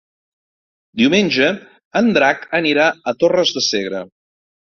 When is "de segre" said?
3.59-4.01